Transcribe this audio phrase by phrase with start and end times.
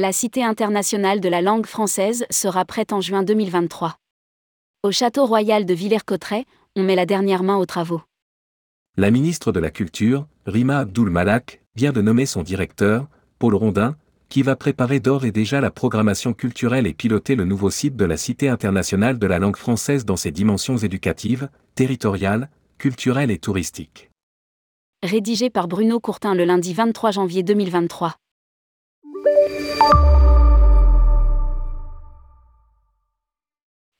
[0.00, 3.96] La Cité internationale de la langue française sera prête en juin 2023.
[4.84, 6.44] Au Château royal de Villers-Cotterêts,
[6.76, 8.02] on met la dernière main aux travaux.
[8.96, 13.08] La ministre de la Culture, Rima Abdul Malak, vient de nommer son directeur,
[13.40, 13.96] Paul Rondin,
[14.28, 18.04] qui va préparer d'ores et déjà la programmation culturelle et piloter le nouveau site de
[18.04, 24.12] la Cité internationale de la langue française dans ses dimensions éducatives, territoriales, culturelles et touristiques.
[25.02, 28.14] Rédigé par Bruno Courtin le lundi 23 janvier 2023.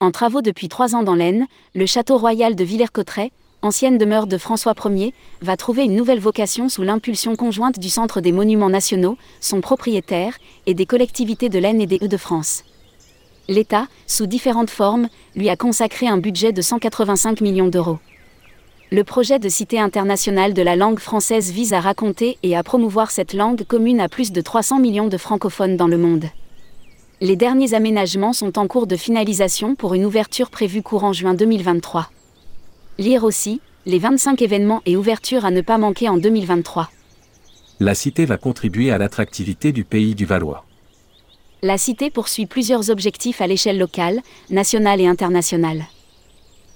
[0.01, 3.30] En travaux depuis trois ans dans l'Aisne, le château royal de Villers-Cotterêts,
[3.62, 8.20] ancienne demeure de François Ier, va trouver une nouvelle vocation sous l'impulsion conjointe du Centre
[8.20, 12.64] des Monuments Nationaux, son propriétaire, et des collectivités de l'Aisne et des Hauts-de-France.
[13.48, 17.98] L'État, sous différentes formes, lui a consacré un budget de 185 millions d'euros.
[18.91, 23.11] Le projet de Cité internationale de la langue française vise à raconter et à promouvoir
[23.11, 26.25] cette langue commune à plus de 300 millions de francophones dans le monde.
[27.20, 32.09] Les derniers aménagements sont en cours de finalisation pour une ouverture prévue courant juin 2023.
[32.97, 36.89] Lire aussi, les 25 événements et ouvertures à ne pas manquer en 2023.
[37.81, 40.64] La cité va contribuer à l'attractivité du pays du Valois.
[41.61, 45.84] La cité poursuit plusieurs objectifs à l'échelle locale, nationale et internationale.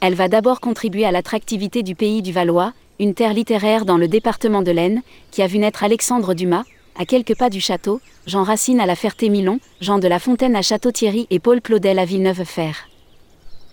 [0.05, 4.09] Elle va d'abord contribuer à l'attractivité du pays du Valois, une terre littéraire dans le
[4.09, 5.01] département de l'Aisne,
[5.31, 6.65] qui a vu naître Alexandre Dumas,
[6.99, 10.63] à quelques pas du château, Jean Racine à la Ferté-Milon, Jean de la Fontaine à
[10.63, 12.89] Château-Thierry et Paul Claudel à Villeneuve-Fer.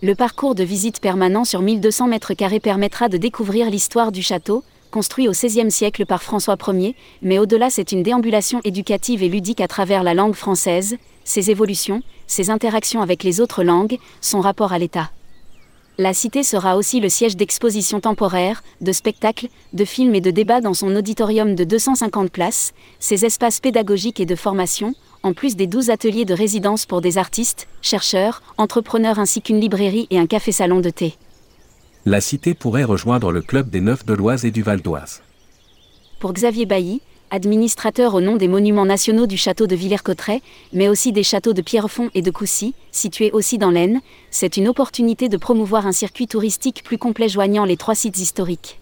[0.04, 4.64] Le parcours de visite permanent sur 1200 mètres carrés permettra de découvrir l'histoire du château,
[4.92, 9.62] construit au XVIe siècle par François Ier, mais au-delà c'est une déambulation éducative et ludique
[9.62, 14.74] à travers la langue française, ses évolutions, ses interactions avec les autres langues, son rapport
[14.74, 15.10] à l'État.
[16.02, 20.62] La cité sera aussi le siège d'expositions temporaires, de spectacles, de films et de débats
[20.62, 25.68] dans son auditorium de 250 places, ses espaces pédagogiques et de formation, en plus des
[25.68, 30.80] 12 ateliers de résidence pour des artistes, chercheurs, entrepreneurs ainsi qu'une librairie et un café-salon
[30.80, 31.16] de thé.
[32.06, 35.22] La cité pourrait rejoindre le club des Neufs de l'Oise et du Val d'Oise.
[36.22, 37.02] Pour Xavier Bailly,
[37.32, 40.42] administrateur au nom des monuments nationaux du château de Villers-Cotterêts,
[40.74, 44.02] mais aussi des châteaux de Pierrefonds et de Coucy, situés aussi dans l'Aisne,
[44.32, 48.80] c'est une opportunité de promouvoir un circuit touristique plus complet joignant les trois sites historiques.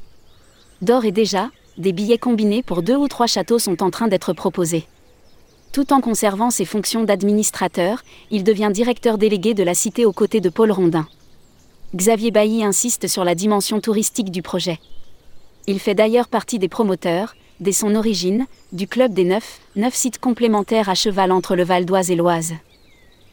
[0.82, 4.34] D'or et déjà, des billets combinés pour deux ou trois châteaux sont en train d'être
[4.34, 4.86] proposés.
[5.72, 10.42] Tout en conservant ses fonctions d'administrateur, il devient directeur délégué de la cité aux côtés
[10.42, 11.08] de Paul Rondin.
[11.96, 14.80] Xavier Bailly insiste sur la dimension touristique du projet.
[15.68, 20.20] Il fait d'ailleurs partie des promoteurs, dès son origine, du Club des Neufs, neuf sites
[20.20, 22.54] complémentaires à cheval entre le Val d'Oise et l'Oise.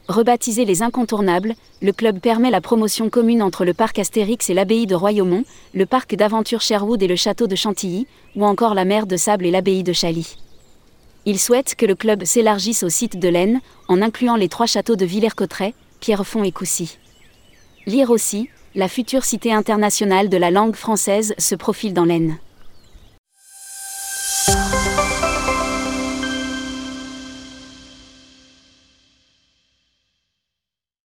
[0.09, 4.87] Rebaptisé les Incontournables, le club permet la promotion commune entre le parc Astérix et l'abbaye
[4.87, 9.07] de Royaumont, le parc d'aventure Sherwood et le château de Chantilly, ou encore la mer
[9.07, 10.37] de Sable et l'abbaye de Chaly.
[11.25, 14.97] Il souhaite que le club s'élargisse au site de l'Aisne, en incluant les trois châteaux
[14.97, 16.99] de Villers-Cotterêts, Pierrefonds et Coucy.
[17.87, 22.37] Lire aussi, la future cité internationale de la langue française se profile dans l'Aisne.